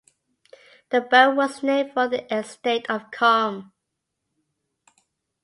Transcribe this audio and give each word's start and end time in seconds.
The 0.89 1.01
borough 1.01 1.35
was 1.35 1.61
named 1.61 1.93
for 1.93 2.07
the 2.07 2.25
estate 2.35 2.89
of 2.89 3.11
Comm. 3.11 3.71